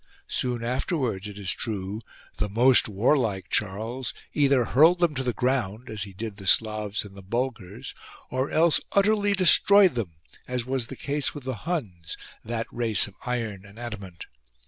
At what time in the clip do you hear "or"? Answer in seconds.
8.31-8.49